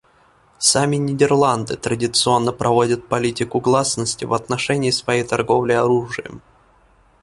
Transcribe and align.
Сами 0.57 0.95
Нидерланды 0.95 1.77
традиционно 1.77 2.51
проводят 2.51 3.07
политику 3.07 3.59
гласности 3.59 4.25
в 4.25 4.33
отношении 4.33 4.89
своей 4.89 5.23
торговли 5.23 5.73
оружием. 5.73 6.41